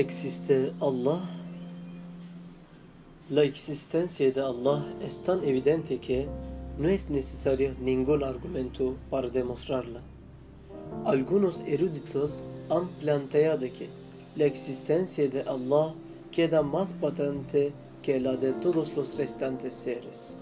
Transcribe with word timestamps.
¿Existe 0.00 0.72
Allah? 0.80 1.20
La 3.28 3.42
existencia 3.42 4.32
de 4.32 4.40
Allah 4.40 4.82
es 5.02 5.22
tan 5.22 5.44
evidente 5.44 5.98
que 5.98 6.26
no 6.78 6.88
es 6.88 7.10
necesario 7.10 7.74
ningún 7.78 8.24
argumento 8.24 8.96
para 9.10 9.28
demostrarla. 9.28 10.00
Algunos 11.04 11.60
eruditos 11.66 12.42
han 12.70 12.88
planteado 13.02 13.66
que 13.76 13.90
la 14.36 14.46
existencia 14.46 15.28
de 15.28 15.42
Allah 15.42 15.92
queda 16.32 16.62
más 16.62 16.94
patente 16.94 17.74
que 18.00 18.20
la 18.20 18.36
de 18.36 18.54
todos 18.54 18.96
los 18.96 19.18
restantes 19.18 19.74
seres. 19.74 20.32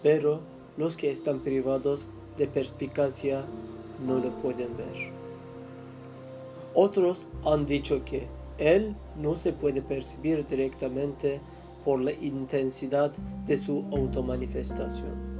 Pero 0.00 0.42
los 0.76 0.96
que 0.96 1.10
están 1.10 1.40
privados 1.40 2.06
de 2.38 2.46
perspicacia 2.46 3.46
no 4.06 4.20
lo 4.20 4.30
pueden 4.42 4.76
ver. 4.76 5.10
Otros 6.72 7.26
han 7.44 7.66
dicho 7.66 8.04
que 8.04 8.35
Él 8.58 8.94
no 9.20 9.36
se 9.36 9.52
puede 9.52 9.82
percibir 9.82 10.46
directamente 10.46 11.40
por 11.84 12.00
la 12.00 12.12
intensidad 12.12 13.12
de 13.46 13.58
su 13.58 13.84
automanifestación. 13.92 15.36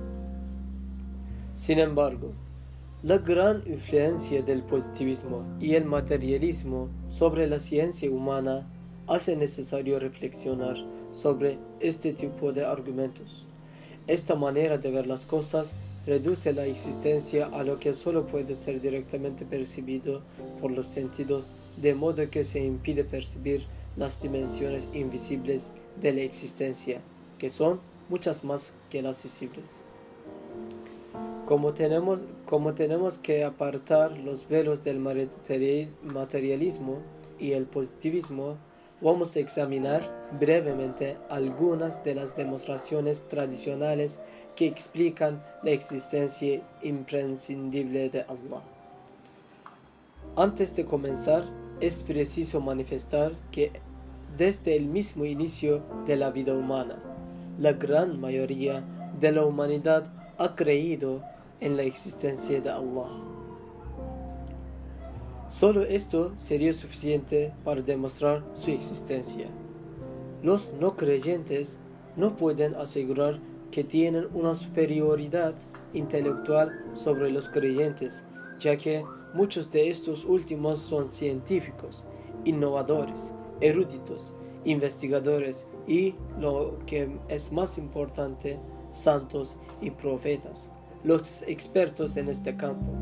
Sin 1.56 1.78
embargo, 1.78 2.32
la 3.02 3.18
gran 3.18 3.62
influencia 3.66 4.42
del 4.42 4.62
positivismo 4.62 5.44
y 5.60 5.74
el 5.74 5.84
materialismo 5.84 6.88
sobre 7.08 7.46
la 7.46 7.60
ciencia 7.60 8.10
humana 8.10 8.66
hace 9.06 9.36
necesario 9.36 9.98
reflexionar 9.98 10.76
sobre 11.12 11.58
este 11.80 12.12
tipo 12.12 12.52
de 12.52 12.64
argumentos. 12.64 13.44
Esta 14.06 14.34
manera 14.34 14.78
de 14.78 14.90
ver 14.90 15.06
las 15.06 15.26
cosas 15.26 15.74
reduce 16.06 16.52
la 16.52 16.64
existencia 16.66 17.46
a 17.46 17.64
lo 17.64 17.80
que 17.80 17.92
solo 17.92 18.26
puede 18.26 18.54
ser 18.54 18.80
directamente 18.80 19.44
percibido 19.44 20.22
por 20.60 20.70
los 20.70 20.86
sentidos, 20.86 21.50
de 21.76 21.94
modo 21.94 22.30
que 22.30 22.44
se 22.44 22.60
impide 22.60 23.04
percibir 23.04 23.66
las 23.96 24.22
dimensiones 24.22 24.88
invisibles 24.94 25.72
de 26.00 26.12
la 26.12 26.20
existencia, 26.22 27.00
que 27.38 27.50
son 27.50 27.80
muchas 28.08 28.44
más 28.44 28.74
que 28.88 29.02
las 29.02 29.22
visibles. 29.22 29.82
Como 31.46 31.74
tenemos, 31.74 32.24
como 32.44 32.74
tenemos 32.74 33.18
que 33.18 33.44
apartar 33.44 34.16
los 34.18 34.48
velos 34.48 34.82
del 34.82 34.98
materialismo 36.02 36.98
y 37.38 37.52
el 37.52 37.66
positivismo, 37.66 38.56
vamos 39.00 39.36
a 39.36 39.40
examinar 39.40 40.10
brevemente 40.38 41.16
algunas 41.28 42.02
de 42.02 42.14
las 42.14 42.36
demostraciones 42.36 43.28
tradicionales 43.28 44.20
que 44.54 44.66
explican 44.66 45.42
la 45.62 45.70
existencia 45.70 46.62
imprescindible 46.82 48.08
de 48.08 48.20
Allah. 48.22 48.62
Antes 50.36 50.74
de 50.76 50.84
comenzar, 50.84 51.44
es 51.80 52.02
preciso 52.02 52.60
manifestar 52.60 53.32
que 53.50 53.72
desde 54.36 54.76
el 54.76 54.86
mismo 54.86 55.24
inicio 55.24 55.82
de 56.06 56.16
la 56.16 56.30
vida 56.30 56.54
humana, 56.54 56.98
la 57.58 57.72
gran 57.72 58.20
mayoría 58.20 58.84
de 59.18 59.32
la 59.32 59.44
humanidad 59.44 60.12
ha 60.38 60.54
creído 60.54 61.22
en 61.60 61.76
la 61.76 61.82
existencia 61.82 62.60
de 62.60 62.70
Allah. 62.70 63.35
Solo 65.48 65.82
esto 65.82 66.32
sería 66.36 66.72
suficiente 66.72 67.54
para 67.64 67.80
demostrar 67.80 68.44
su 68.54 68.72
existencia. 68.72 69.46
Los 70.42 70.74
no 70.80 70.96
creyentes 70.96 71.78
no 72.16 72.36
pueden 72.36 72.74
asegurar 72.74 73.38
que 73.70 73.84
tienen 73.84 74.26
una 74.34 74.54
superioridad 74.56 75.54
intelectual 75.92 76.72
sobre 76.94 77.30
los 77.30 77.48
creyentes, 77.48 78.24
ya 78.58 78.76
que 78.76 79.04
muchos 79.34 79.70
de 79.70 79.88
estos 79.88 80.24
últimos 80.24 80.80
son 80.80 81.08
científicos, 81.08 82.04
innovadores, 82.44 83.32
eruditos, 83.60 84.34
investigadores 84.64 85.68
y, 85.86 86.16
lo 86.40 86.78
que 86.86 87.08
es 87.28 87.52
más 87.52 87.78
importante, 87.78 88.58
santos 88.90 89.56
y 89.80 89.90
profetas, 89.90 90.72
los 91.04 91.42
expertos 91.42 92.16
en 92.16 92.28
este 92.28 92.56
campo. 92.56 92.92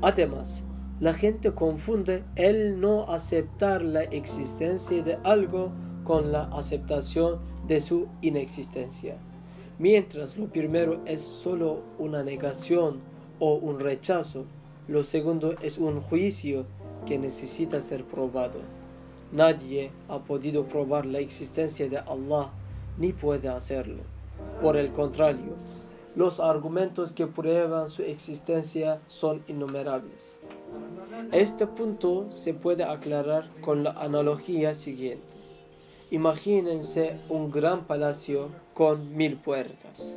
Además, 0.00 0.64
la 1.00 1.14
gente 1.14 1.52
confunde 1.52 2.24
el 2.34 2.80
no 2.80 3.10
aceptar 3.10 3.82
la 3.82 4.02
existencia 4.02 5.02
de 5.02 5.18
algo 5.22 5.70
con 6.04 6.32
la 6.32 6.44
aceptación 6.44 7.38
de 7.68 7.80
su 7.80 8.08
inexistencia. 8.20 9.16
Mientras 9.78 10.36
lo 10.36 10.48
primero 10.48 11.00
es 11.06 11.22
solo 11.22 11.82
una 11.98 12.24
negación 12.24 12.98
o 13.38 13.54
un 13.54 13.78
rechazo, 13.78 14.44
lo 14.88 15.04
segundo 15.04 15.54
es 15.62 15.78
un 15.78 16.00
juicio 16.00 16.66
que 17.06 17.18
necesita 17.18 17.80
ser 17.80 18.04
probado. 18.04 18.58
Nadie 19.30 19.92
ha 20.08 20.18
podido 20.18 20.64
probar 20.64 21.06
la 21.06 21.20
existencia 21.20 21.88
de 21.88 21.98
Allah 21.98 22.50
ni 22.96 23.12
puede 23.12 23.48
hacerlo. 23.48 24.02
Por 24.60 24.76
el 24.76 24.90
contrario, 24.92 25.54
los 26.16 26.40
argumentos 26.40 27.12
que 27.12 27.28
prueban 27.28 27.88
su 27.88 28.02
existencia 28.02 29.00
son 29.06 29.44
innumerables. 29.46 30.38
Este 31.32 31.66
punto 31.66 32.26
se 32.30 32.54
puede 32.54 32.84
aclarar 32.84 33.50
con 33.60 33.84
la 33.84 33.90
analogía 33.90 34.74
siguiente. 34.74 35.36
Imagínense 36.10 37.20
un 37.28 37.50
gran 37.50 37.86
palacio 37.86 38.48
con 38.74 39.16
mil 39.16 39.36
puertas, 39.36 40.16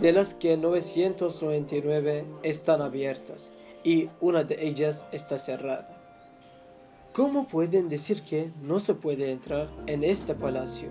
de 0.00 0.12
las 0.12 0.34
que 0.34 0.56
999 0.56 2.24
están 2.42 2.82
abiertas 2.82 3.52
y 3.84 4.08
una 4.20 4.42
de 4.44 4.66
ellas 4.66 5.06
está 5.12 5.38
cerrada. 5.38 5.98
¿Cómo 7.12 7.46
pueden 7.46 7.88
decir 7.88 8.22
que 8.22 8.50
no 8.62 8.80
se 8.80 8.94
puede 8.94 9.30
entrar 9.30 9.68
en 9.86 10.02
este 10.02 10.34
palacio? 10.34 10.88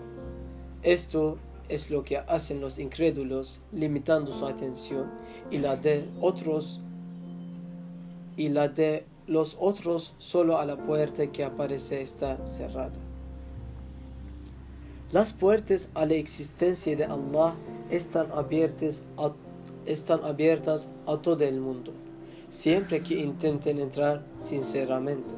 Esto 0.83 1.37
es 1.67 1.89
lo 1.89 2.03
que 2.03 2.17
hacen 2.17 2.61
los 2.61 2.79
incrédulos, 2.79 3.59
limitando 3.71 4.31
su 4.31 4.45
atención 4.45 5.09
y 5.49 5.57
la 5.57 5.77
de 5.77 6.07
otros 6.19 6.79
y 8.37 8.49
la 8.49 8.67
de 8.67 9.05
los 9.31 9.55
otros 9.61 10.13
solo 10.17 10.57
a 10.57 10.65
la 10.65 10.75
puerta 10.75 11.25
que 11.27 11.45
aparece 11.45 12.01
está 12.01 12.45
cerrada. 12.45 12.99
Las 15.13 15.31
puertas 15.31 15.87
a 15.93 16.05
la 16.05 16.15
existencia 16.15 16.97
de 16.97 17.05
Allah 17.05 17.55
están 17.89 18.29
abiertas 18.33 19.03
a, 19.17 19.31
están 19.85 20.25
abiertas 20.25 20.89
a 21.07 21.15
todo 21.15 21.45
el 21.45 21.61
mundo, 21.61 21.93
siempre 22.51 23.01
que 23.03 23.21
intenten 23.21 23.79
entrar 23.79 24.21
sinceramente. 24.39 25.31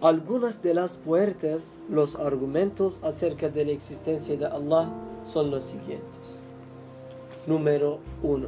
Algunas 0.00 0.62
de 0.62 0.74
las 0.74 0.98
puertas, 0.98 1.76
los 1.90 2.14
argumentos 2.14 3.00
acerca 3.02 3.48
de 3.48 3.64
la 3.64 3.72
existencia 3.72 4.36
de 4.36 4.46
Allah 4.46 4.88
son 5.24 5.50
los 5.50 5.64
siguientes. 5.64 6.38
Número 7.44 7.98
1. 8.22 8.46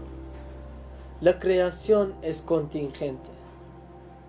La 1.21 1.41
creación 1.41 2.15
es 2.23 2.43
contingente. 2.43 3.30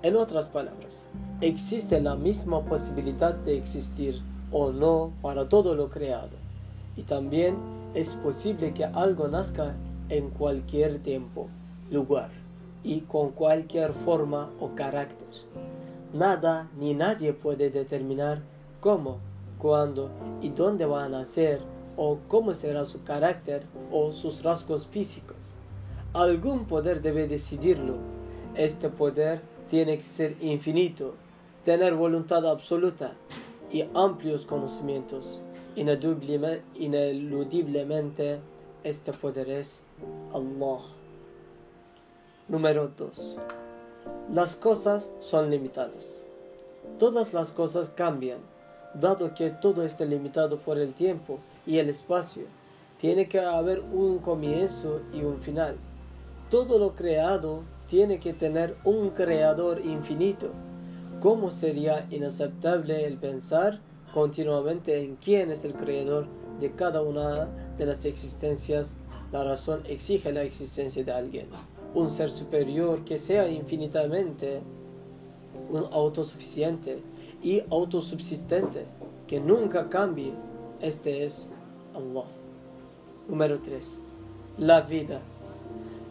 En 0.04 0.16
otras 0.16 0.50
palabras, 0.50 1.06
existe 1.42 2.02
la 2.02 2.16
misma 2.16 2.66
posibilidad 2.66 3.36
de 3.36 3.56
existir 3.56 4.20
o 4.52 4.72
no 4.72 5.12
para 5.22 5.48
todo 5.48 5.76
lo 5.76 5.92
creado. 5.92 6.32
Y 6.98 7.04
también 7.04 7.56
es 7.94 8.16
posible 8.16 8.74
que 8.74 8.84
algo 8.84 9.28
nazca 9.28 9.76
en 10.10 10.32
cualquier 10.32 11.04
tiempo, 11.04 11.50
lugar 11.92 12.32
y 12.84 13.02
con 13.02 13.30
cualquier 13.30 13.94
forma 13.94 14.50
o 14.60 14.74
carácter. 14.74 15.28
Nada 16.14 16.68
ni 16.80 16.96
nadie 16.96 17.34
puede 17.34 17.70
determinar 17.70 18.42
cómo, 18.80 19.20
cuándo 19.60 20.10
y 20.42 20.50
dónde 20.50 20.88
va 20.88 21.06
a 21.06 21.10
nacer 21.10 21.62
o 21.96 22.18
cómo 22.28 22.56
será 22.56 22.86
su 22.86 23.04
carácter 23.04 23.64
o 23.92 24.12
sus 24.14 24.42
rasgos 24.42 24.88
físicos. 24.88 25.38
Algún 26.12 26.66
poder 26.66 27.04
debe 27.04 27.28
decidirlo. 27.28 27.98
Este 28.56 28.90
poder 28.90 29.42
tiene 29.72 29.98
que 29.98 30.04
ser 30.04 30.36
infinito, 30.42 31.16
tener 31.64 31.96
voluntad 31.96 32.46
absoluta 32.46 33.14
y 33.72 33.86
amplios 33.94 34.46
conocimientos. 34.46 35.42
Ineludiblemente, 35.78 38.42
este 38.84 39.14
poder 39.14 39.50
es 39.50 39.84
Allah. 40.34 40.82
Número 42.50 42.92
2. 42.98 43.38
Las 44.34 44.58
cosas 44.58 45.10
son 45.22 45.50
limitadas. 45.50 46.26
Todas 47.00 47.34
las 47.34 47.52
cosas 47.52 47.92
cambian, 47.92 48.40
dado 48.94 49.34
que 49.34 49.52
todo 49.52 49.86
está 49.86 50.04
limitado 50.04 50.60
por 50.60 50.80
el 50.80 50.94
tiempo 50.94 51.40
y 51.66 51.78
el 51.78 51.88
espacio. 51.88 52.44
Tiene 53.00 53.30
que 53.30 53.40
haber 53.40 53.80
un 53.80 54.20
comienzo 54.20 55.00
y 55.14 55.24
un 55.24 55.40
final. 55.40 55.78
Todo 56.50 56.78
lo 56.78 56.94
creado 56.94 57.64
tiene 57.92 58.22
que 58.22 58.32
tener 58.32 58.78
un 58.86 59.10
creador 59.10 59.82
infinito. 59.86 60.52
¿Cómo 61.20 61.52
sería 61.52 62.08
inaceptable 62.10 63.06
el 63.06 63.18
pensar 63.18 63.82
continuamente 64.14 65.04
en 65.04 65.18
quién 65.18 65.52
es 65.52 65.66
el 65.66 65.74
creador 65.74 66.26
de 66.62 66.72
cada 66.72 67.02
una 67.02 67.50
de 67.78 67.86
las 67.86 68.06
existencias? 68.06 68.96
La 69.34 69.44
razón 69.44 69.82
exige 69.90 70.32
la 70.32 70.44
existencia 70.44 71.04
de 71.04 71.12
alguien 71.12 71.48
un 71.94 72.10
ser 72.10 72.32
superior 72.32 73.04
que 73.04 73.18
sea 73.18 73.50
infinitamente 73.50 74.62
un 75.70 75.86
autosuficiente 75.92 77.02
y 77.44 77.62
autosubsistente, 77.70 78.86
que 79.28 79.42
nunca 79.42 79.90
cambie. 79.90 80.32
Este 80.80 81.26
es 81.26 81.50
Allah. 81.94 82.24
Número 83.28 83.60
3. 83.60 84.00
La 84.60 84.80
vida. 84.80 85.20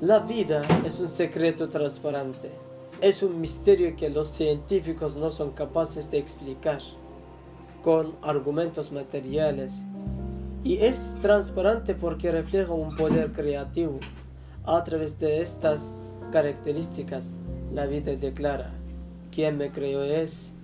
La 0.00 0.20
vida 0.20 0.62
es 0.86 0.98
un 0.98 1.10
secreto 1.10 1.68
transparente. 1.68 2.50
Es 3.02 3.22
un 3.22 3.38
misterio 3.38 3.94
que 3.96 4.08
los 4.08 4.28
científicos 4.28 5.14
no 5.14 5.30
son 5.30 5.50
capaces 5.50 6.10
de 6.10 6.16
explicar 6.16 6.80
con 7.84 8.14
argumentos 8.22 8.92
materiales. 8.92 9.84
Y 10.64 10.78
es 10.78 11.14
transparente 11.20 11.94
porque 11.94 12.32
refleja 12.32 12.72
un 12.72 12.96
poder 12.96 13.32
creativo. 13.32 14.00
A 14.64 14.82
través 14.84 15.18
de 15.18 15.42
estas 15.42 16.00
características, 16.32 17.36
la 17.70 17.84
vida 17.84 18.16
declara, 18.16 18.72
quien 19.30 19.58
me 19.58 19.70
creó 19.70 20.02
es 20.02 20.54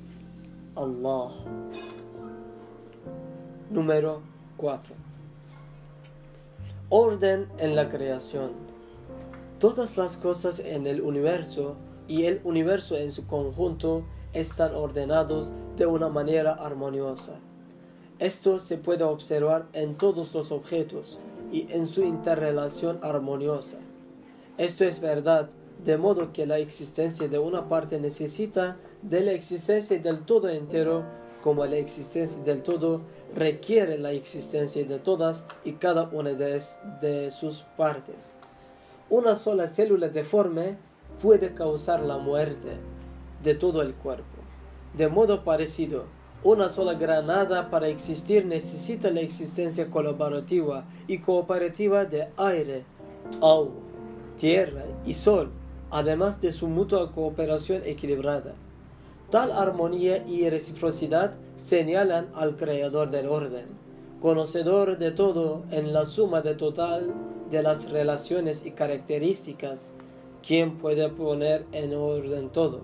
Allah. 0.76 1.28
Número 3.68 4.22
4. 4.56 4.94
Orden 6.88 7.48
en 7.58 7.76
la 7.76 7.90
creación. 7.90 8.65
Todas 9.58 9.97
las 9.97 10.19
cosas 10.19 10.58
en 10.58 10.87
el 10.87 11.00
universo 11.00 11.76
y 12.06 12.25
el 12.25 12.43
universo 12.44 12.99
en 12.99 13.11
su 13.11 13.26
conjunto 13.26 14.05
están 14.35 14.75
ordenados 14.75 15.50
de 15.79 15.87
una 15.87 16.11
manera 16.11 16.53
armoniosa. 16.53 17.41
Esto 18.19 18.58
se 18.58 18.76
puede 18.76 19.05
observar 19.05 19.67
en 19.73 19.97
todos 19.97 20.35
los 20.35 20.53
objetos 20.53 21.19
y 21.50 21.73
en 21.73 21.87
su 21.87 22.03
interrelación 22.03 22.99
armoniosa. 23.03 23.79
Esto 24.58 24.85
es 24.85 25.00
verdad, 25.00 25.49
de 25.82 25.97
modo 25.97 26.35
que 26.35 26.44
la 26.44 26.58
existencia 26.58 27.26
de 27.26 27.38
una 27.38 27.67
parte 27.67 27.99
necesita 27.99 28.76
de 29.00 29.23
la 29.23 29.32
existencia 29.32 29.99
del 29.99 30.26
todo 30.26 30.50
entero, 30.50 31.05
como 31.43 31.64
la 31.64 31.76
existencia 31.76 32.43
del 32.43 32.62
todo 32.62 33.00
requiere 33.35 33.97
la 33.97 34.12
existencia 34.12 34.85
de 34.85 34.99
todas 34.99 35.47
y 35.64 35.73
cada 35.73 36.11
una 36.11 36.35
de, 36.35 36.62
de 37.00 37.31
sus 37.31 37.62
partes. 37.79 38.37
Una 39.08 39.37
sola 39.37 39.69
célula 39.69 40.08
deforme 40.08 40.76
puede 41.23 41.55
causar 41.55 42.00
la 42.00 42.19
muerte 42.19 42.76
de 43.44 43.55
todo 43.55 43.82
el 43.82 43.94
cuerpo. 43.94 44.25
De 44.97 45.06
modo 45.06 45.44
parecido, 45.44 46.06
una 46.43 46.70
sola 46.70 46.94
granada 46.94 47.70
para 47.70 47.87
existir 47.87 48.44
necesita 48.47 49.12
la 49.12 49.20
existencia 49.20 49.91
colaborativa 49.91 50.87
y 51.06 51.19
cooperativa 51.19 52.05
de 52.05 52.29
aire, 52.37 52.85
agua, 53.37 53.70
tierra 54.41 54.85
y 55.06 55.14
sol, 55.14 55.50
además 55.93 56.41
de 56.41 56.53
su 56.53 56.67
mutua 56.67 57.12
cooperación 57.12 57.82
equilibrada. 57.85 58.55
Tal 59.31 59.53
armonía 59.53 60.26
y 60.26 60.50
reciprocidad 60.50 61.35
señalan 61.58 62.29
al 62.35 62.56
creador 62.56 63.12
del 63.12 63.29
orden, 63.29 63.67
conocedor 64.20 64.99
de 64.99 65.12
todo 65.12 65.62
en 65.70 65.93
la 65.93 66.06
suma 66.06 66.41
de 66.41 66.55
total 66.56 67.12
de 67.50 67.62
las 67.62 67.90
relaciones 67.90 68.66
y 68.66 68.72
características 68.72 69.93
¿Quién 70.46 70.78
puede 70.78 71.08
poner 71.08 71.66
en 71.72 71.93
orden 71.93 72.50
todo? 72.50 72.82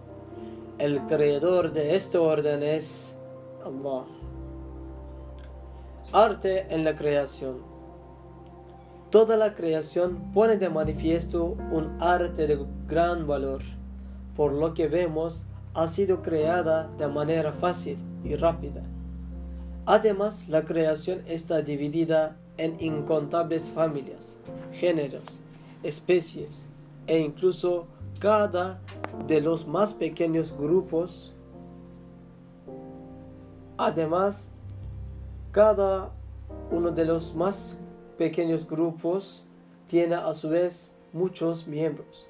El 0.78 1.00
creador 1.06 1.72
de 1.72 1.94
este 1.94 2.18
orden 2.18 2.64
es 2.64 3.16
Allah. 3.64 4.02
Arte 6.12 6.66
en 6.74 6.82
la 6.82 6.96
creación. 6.96 7.58
Toda 9.10 9.36
la 9.36 9.54
creación 9.54 10.32
pone 10.34 10.56
de 10.56 10.70
manifiesto 10.70 11.56
un 11.70 12.02
arte 12.02 12.48
de 12.48 12.66
gran 12.88 13.28
valor. 13.28 13.62
Por 14.34 14.52
lo 14.54 14.74
que 14.74 14.88
vemos, 14.88 15.46
ha 15.72 15.86
sido 15.86 16.20
creada 16.20 16.90
de 16.98 17.06
manera 17.06 17.52
fácil 17.52 17.96
y 18.24 18.34
rápida. 18.34 18.82
Además, 19.86 20.48
la 20.48 20.64
creación 20.64 21.22
está 21.28 21.62
dividida 21.62 22.38
en 22.62 22.76
incontables 22.80 23.68
familias, 23.68 24.36
géneros, 24.72 25.40
especies, 25.82 26.66
e 27.08 27.18
incluso 27.18 27.86
cada 28.20 28.80
de 29.26 29.40
los 29.40 29.66
más 29.66 29.92
pequeños 29.92 30.56
grupos. 30.56 31.34
Además, 33.76 34.48
cada 35.50 36.12
uno 36.70 36.92
de 36.92 37.04
los 37.04 37.34
más 37.34 37.78
pequeños 38.16 38.68
grupos 38.68 39.42
tiene 39.88 40.14
a 40.14 40.32
su 40.32 40.48
vez 40.48 40.94
muchos 41.12 41.66
miembros. 41.66 42.28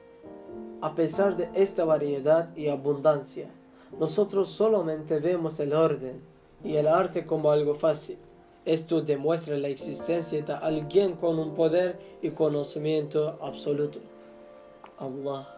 A 0.81 0.95
pesar 0.95 1.37
de 1.37 1.51
esta 1.53 1.85
variedad 1.85 2.57
y 2.57 2.69
abundancia, 2.69 3.51
nosotros 4.01 4.49
solamente 4.49 5.19
vemos 5.19 5.61
el 5.61 5.75
orden 5.75 6.23
y 6.65 6.77
el 6.77 6.89
arte 6.89 7.27
como 7.27 7.51
algo 7.51 7.75
fácil. 7.75 8.17
Esto 8.65 9.01
demuestra 9.01 9.59
la 9.59 9.69
existencia 9.69 10.43
de 10.43 10.53
alguien 10.53 11.15
con 11.15 11.39
un 11.39 11.55
poder 11.55 11.99
y 12.23 12.31
conocimiento 12.31 13.39
absoluto. 13.43 13.99
Allah. 14.99 15.49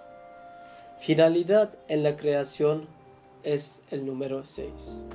Finalidad 0.98 1.78
en 1.88 2.02
la 2.02 2.16
creación 2.16 2.86
es 3.42 3.82
el 3.90 4.06
número 4.06 4.44
6. 4.44 5.06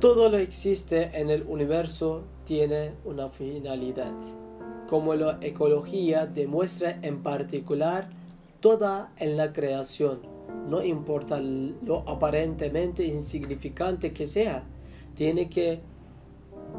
Todo 0.00 0.28
lo 0.28 0.38
existe 0.38 1.10
en 1.18 1.30
el 1.30 1.44
universo 1.44 2.24
tiene 2.44 2.92
una 3.04 3.30
finalidad, 3.30 4.12
como 4.88 5.14
la 5.14 5.38
ecología 5.40 6.26
demuestra 6.26 6.98
en 7.02 7.22
particular 7.22 8.10
toda 8.60 9.12
en 9.18 9.36
la 9.36 9.52
creación, 9.52 10.20
no 10.68 10.82
importa 10.82 11.40
lo 11.40 12.00
aparentemente 12.08 13.04
insignificante 13.04 14.12
que 14.12 14.26
sea, 14.26 14.64
tiene 15.14 15.48
que 15.48 15.80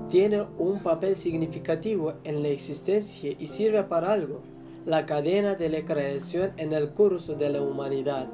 tiene 0.09 0.45
un 0.57 0.81
papel 0.81 1.15
significativo 1.15 2.13
en 2.23 2.43
la 2.43 2.49
existencia 2.49 3.33
y 3.37 3.47
sirve 3.47 3.83
para 3.83 4.11
algo 4.11 4.41
la 4.85 5.05
cadena 5.05 5.55
de 5.55 5.69
la 5.69 5.83
creación 5.83 6.51
en 6.57 6.73
el 6.73 6.91
curso 6.91 7.33
de 7.33 7.49
la 7.49 7.61
humanidad. 7.61 8.27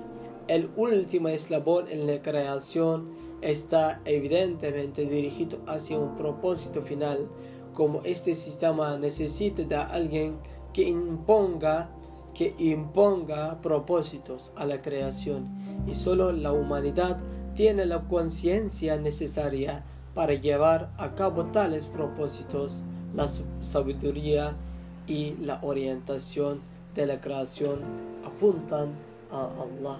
El 0.48 0.69
último 0.75 1.30
eslabón 1.30 1.88
en 1.88 2.08
la 2.08 2.22
creación 2.22 3.10
está 3.42 4.02
evidentemente 4.06 5.06
dirigido 5.06 5.60
hacia 5.66 5.98
un 5.98 6.16
propósito 6.16 6.81
final, 6.81 7.30
como 7.74 8.02
este 8.04 8.36
sistema 8.36 8.98
necesita 8.98 9.64
de 9.64 9.75
alguien 9.75 10.38
que 10.74 10.84
imponga 10.84 11.90
que 12.34 12.56
imponga 12.57 13.62
propósitos 13.62 14.54
a 14.56 14.66
la 14.66 14.81
creación 14.81 15.50
y 15.85 15.95
solo 15.95 16.31
la 16.31 16.54
humanidad 16.54 17.18
tiene 17.56 17.85
la 17.85 18.07
conciencia 18.07 18.97
necesaria 18.97 19.83
para 20.13 20.33
llevar 20.33 20.91
a 20.97 21.15
cabo 21.15 21.45
tales 21.45 21.87
propósitos, 21.87 22.83
la 23.15 23.27
sabiduría 23.61 24.56
y 25.07 25.35
la 25.41 25.59
orientación 25.61 26.61
de 26.95 27.06
la 27.06 27.21
creación 27.21 27.80
apuntan 28.25 28.89
a 29.31 29.45
Allah. 29.45 29.99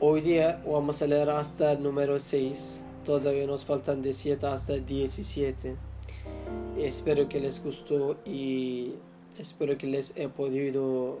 Hoy 0.00 0.20
día 0.20 0.62
vamos 0.66 1.00
a 1.00 1.06
leer 1.06 1.30
hasta 1.30 1.72
el 1.72 1.82
número 1.82 2.18
6. 2.18 2.82
Todavía 3.04 3.46
nos 3.46 3.64
faltan 3.64 4.02
de 4.02 4.12
7 4.12 4.46
hasta 4.46 4.74
17. 4.74 5.76
Espero 6.78 7.28
que 7.28 7.40
les 7.40 7.62
gustó 7.62 8.16
y 8.24 8.94
espero 9.38 9.78
que 9.78 9.86
les 9.86 10.16
he 10.16 10.28
podido 10.28 11.20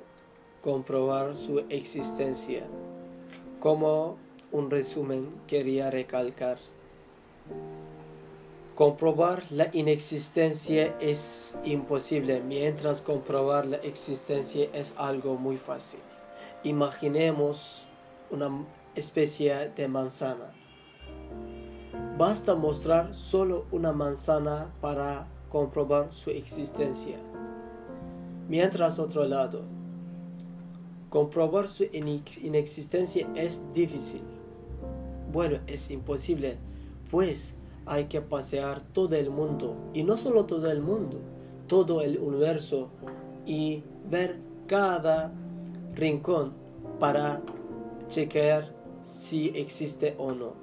comprobar 0.60 1.36
su 1.36 1.60
existencia. 1.68 2.64
Como 3.62 4.16
un 4.50 4.72
resumen 4.72 5.28
quería 5.46 5.88
recalcar. 5.88 6.58
Comprobar 8.74 9.44
la 9.52 9.68
inexistencia 9.72 10.96
es 10.98 11.56
imposible, 11.62 12.40
mientras 12.40 13.02
comprobar 13.02 13.66
la 13.66 13.76
existencia 13.76 14.68
es 14.72 14.94
algo 14.98 15.36
muy 15.36 15.58
fácil. 15.58 16.00
Imaginemos 16.64 17.84
una 18.32 18.66
especie 18.96 19.68
de 19.68 19.86
manzana. 19.86 20.52
Basta 22.18 22.56
mostrar 22.56 23.14
solo 23.14 23.66
una 23.70 23.92
manzana 23.92 24.74
para 24.80 25.28
comprobar 25.50 26.12
su 26.12 26.30
existencia. 26.30 27.16
Mientras 28.48 28.98
otro 28.98 29.24
lado, 29.24 29.62
comprobar 31.12 31.68
su 31.68 31.84
inexistencia 31.92 33.28
es 33.36 33.62
difícil. 33.74 34.22
Bueno, 35.30 35.58
es 35.66 35.90
imposible, 35.90 36.56
pues 37.10 37.58
hay 37.84 38.06
que 38.06 38.22
pasear 38.22 38.80
todo 38.80 39.14
el 39.14 39.28
mundo, 39.28 39.76
y 39.92 40.04
no 40.04 40.16
solo 40.16 40.46
todo 40.46 40.70
el 40.70 40.80
mundo, 40.80 41.18
todo 41.66 42.00
el 42.00 42.18
universo, 42.18 42.88
y 43.44 43.82
ver 44.10 44.38
cada 44.66 45.34
rincón 45.94 46.54
para 46.98 47.42
chequear 48.08 48.74
si 49.04 49.50
existe 49.50 50.14
o 50.16 50.32
no. 50.32 50.54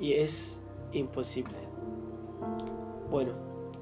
Y 0.00 0.14
es 0.14 0.62
imposible. 0.92 1.58
Bueno, 3.10 3.32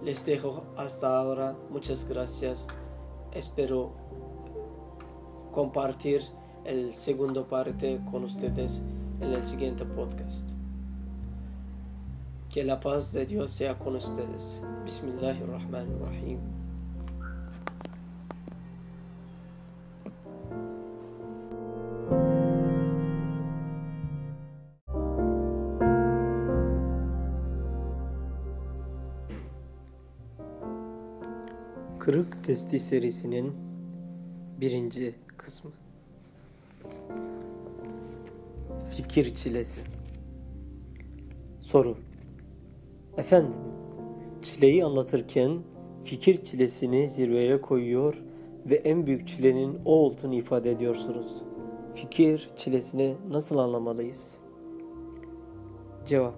les 0.03 0.27
dejo 0.27 0.65
hasta 0.77 1.17
ahora. 1.17 1.57
Muchas 1.71 2.09
gracias. 2.09 2.67
Espero 3.33 3.93
compartir 5.55 6.21
el 6.65 6.93
segundo 6.93 7.47
parte 7.47 8.01
con 8.11 8.25
ustedes 8.25 8.83
en 9.21 9.33
el 9.33 9.45
siguiente 9.45 9.85
podcast. 9.85 10.51
Que 12.51 12.65
la 12.65 12.81
paz 12.81 13.13
de 13.13 13.25
Dios 13.25 13.53
sea 13.53 13.79
con 13.79 13.95
ustedes. 13.97 14.61
Bismillahirrahmanirrahim. 14.85 16.39
Kırık 31.99 32.45
Testi 32.45 32.79
serisinin 32.79 33.55
birinci 34.61 35.24
kısmı. 35.45 35.71
Fikir 38.91 39.35
çilesi. 39.35 39.81
Soru. 41.61 41.97
Efendim, 43.17 43.61
çileyi 44.43 44.85
anlatırken 44.85 45.59
fikir 46.05 46.45
çilesini 46.45 47.09
zirveye 47.09 47.61
koyuyor 47.61 48.23
ve 48.67 48.75
en 48.75 49.07
büyük 49.07 49.29
çilenin 49.29 49.79
o 49.85 49.93
olduğunu 49.95 50.35
ifade 50.35 50.71
ediyorsunuz. 50.71 51.43
Fikir 51.95 52.51
çilesini 52.57 53.15
nasıl 53.31 53.59
anlamalıyız? 53.59 54.35
Cevap. 56.07 56.35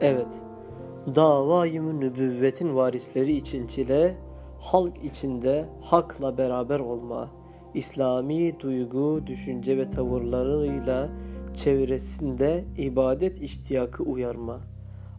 Evet, 0.00 0.42
davayı 1.14 2.00
nübüvvetin 2.00 2.74
varisleri 2.74 3.32
için 3.32 3.66
çile, 3.66 4.16
halk 4.60 5.04
içinde 5.04 5.68
hakla 5.80 6.38
beraber 6.38 6.80
olma, 6.80 7.43
İslami 7.74 8.60
duygu, 8.60 9.22
düşünce 9.26 9.78
ve 9.78 9.90
tavırlarıyla 9.90 11.08
çevresinde 11.54 12.64
ibadet 12.78 13.42
iştiyakı 13.42 14.02
uyarma, 14.02 14.60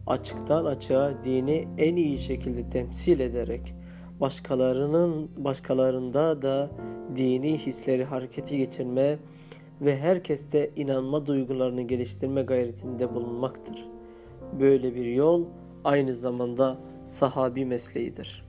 açıktan 0.06 0.64
açığa 0.64 1.24
dini 1.24 1.68
en 1.78 1.96
iyi 1.96 2.18
şekilde 2.18 2.70
temsil 2.70 3.20
ederek 3.20 3.74
başkalarının 4.20 5.30
başkalarında 5.36 6.42
da 6.42 6.70
dini 7.16 7.58
hisleri 7.58 8.04
harekete 8.04 8.56
geçirme 8.56 9.18
ve 9.80 9.98
herkeste 9.98 10.70
inanma 10.76 11.26
duygularını 11.26 11.82
geliştirme 11.82 12.42
gayretinde 12.42 13.14
bulunmaktır. 13.14 13.88
Böyle 14.60 14.94
bir 14.94 15.04
yol 15.04 15.44
aynı 15.84 16.12
zamanda 16.12 16.78
sahabi 17.04 17.64
mesleğidir. 17.64 18.46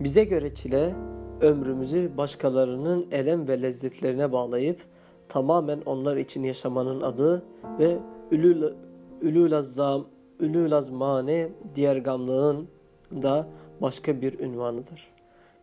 Bize 0.00 0.24
göre 0.24 0.54
çile 0.54 0.94
ömrümüzü 1.40 2.10
başkalarının 2.16 3.06
elem 3.10 3.48
ve 3.48 3.62
lezzetlerine 3.62 4.32
bağlayıp 4.32 4.80
tamamen 5.28 5.80
onlar 5.86 6.16
için 6.16 6.42
yaşamanın 6.42 7.00
adı 7.00 7.42
ve 7.78 7.98
ülül, 8.30 8.72
ülülazam, 9.20 10.06
ülülazmane 10.40 11.48
diğer 11.74 11.96
gamlığın 11.96 12.68
da 13.22 13.48
başka 13.82 14.20
bir 14.20 14.38
ünvanıdır. 14.38 15.08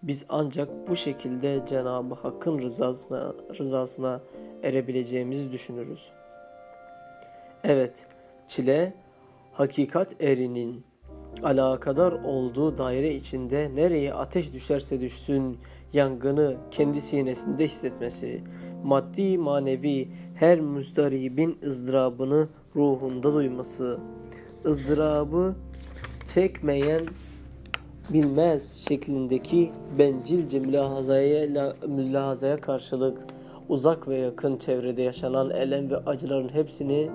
Biz 0.03 0.25
ancak 0.29 0.89
bu 0.89 0.95
şekilde 0.95 1.63
Cenab-ı 1.65 2.15
Hakk'ın 2.15 2.59
rızasına, 2.59 3.33
rızasına 3.59 4.21
erebileceğimizi 4.63 5.51
düşünürüz. 5.51 6.11
Evet, 7.63 8.07
çile 8.47 8.93
hakikat 9.51 10.21
erinin 10.21 10.85
alakadar 11.43 12.11
olduğu 12.11 12.77
daire 12.77 13.15
içinde 13.15 13.71
nereye 13.75 14.13
ateş 14.13 14.53
düşerse 14.53 15.01
düşsün 15.01 15.57
yangını 15.93 16.55
kendi 16.71 17.01
sinesinde 17.01 17.65
hissetmesi, 17.65 18.43
maddi 18.83 19.37
manevi 19.37 20.07
her 20.35 20.59
müzdaribin 20.59 21.57
ızdırabını 21.65 22.47
ruhunda 22.75 23.33
duyması, 23.33 23.99
ızdırabı 24.65 25.55
çekmeyen 26.27 27.05
bilmez 28.09 28.85
şeklindeki 28.87 29.71
bencilce 29.99 30.59
mülahazaya, 30.59 31.73
mülahazaya 31.87 32.61
karşılık 32.61 33.17
uzak 33.69 34.07
ve 34.07 34.17
yakın 34.17 34.57
çevrede 34.57 35.01
yaşanan 35.01 35.49
elem 35.49 35.89
ve 35.89 35.97
acıların 35.97 36.49
hepsini 36.49 37.09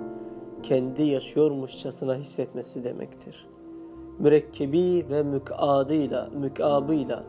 kendi 0.63 1.03
yaşıyormuşçasına 1.03 2.15
hissetmesi 2.15 2.83
demektir. 2.83 3.48
Mürekkebi 4.19 5.05
ve 5.09 5.23
mükadıyla, 5.23 6.29
mükabıyla 6.29 7.23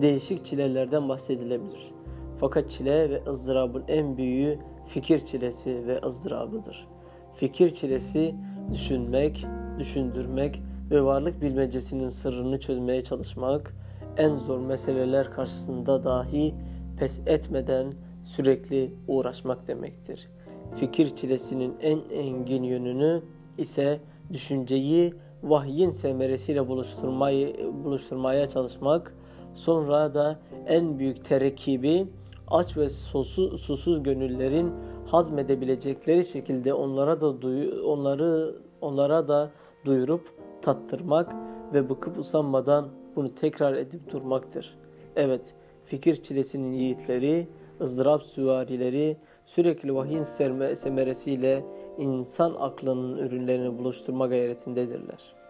değişik 0.00 0.44
çilelerden 0.44 1.08
bahsedilebilir. 1.08 1.92
Fakat 2.36 2.70
çile 2.70 3.10
ve 3.10 3.22
ızdırabın 3.26 3.84
en 3.88 4.16
büyüğü 4.16 4.58
fikir 4.86 5.20
çilesi 5.20 5.86
ve 5.86 6.00
ızdırabıdır. 6.06 6.88
Fikir 7.32 7.74
çilesi 7.74 8.34
düşünmek, 8.72 9.46
düşündürmek 9.78 10.62
ve 10.90 11.04
varlık 11.04 11.42
bilmecesinin 11.42 12.08
sırrını 12.08 12.60
çözmeye 12.60 13.04
çalışmak, 13.04 13.74
en 14.16 14.36
zor 14.36 14.58
meseleler 14.58 15.30
karşısında 15.30 16.04
dahi 16.04 16.54
pes 16.98 17.20
etmeden 17.26 17.92
sürekli 18.24 18.94
uğraşmak 19.08 19.66
demektir. 19.66 20.28
Fikir 20.74 21.16
çilesinin 21.16 21.74
en 21.82 21.98
engin 22.10 22.62
yönünü 22.62 23.22
ise 23.58 24.00
düşünceyi 24.32 25.14
vahyin 25.44 25.90
semeresiyle 25.90 26.68
buluşturmayı, 26.68 27.56
buluşturmaya 27.84 28.48
çalışmak, 28.48 29.14
sonra 29.54 30.14
da 30.14 30.38
en 30.66 30.98
büyük 30.98 31.24
terekibi 31.24 32.06
aç 32.48 32.76
ve 32.76 32.88
sosu, 32.88 33.58
susuz 33.58 34.02
gönüllerin 34.02 34.72
hazmedebilecekleri 35.06 36.24
şekilde 36.26 36.74
onlara 36.74 37.20
da 37.20 37.42
duyu, 37.42 37.86
onları 37.86 38.54
onlara 38.80 39.28
da 39.28 39.50
duyurup 39.84 40.34
tattırmak 40.62 41.34
ve 41.72 41.90
bıkıp 41.90 42.18
usanmadan 42.18 42.88
bunu 43.16 43.34
tekrar 43.34 43.74
edip 43.74 44.12
durmaktır. 44.12 44.78
Evet, 45.16 45.54
fikir 45.84 46.22
çilesinin 46.22 46.72
yiğitleri, 46.72 47.48
ızdırap 47.80 48.22
süvarileri 48.22 49.16
sürekli 49.46 49.94
vahyin 49.94 50.22
semeresiyle 50.74 51.64
insan 51.98 52.54
aklının 52.58 53.18
ürünlerini 53.18 53.78
buluşturma 53.78 54.26
gayretindedirler. 54.26 55.43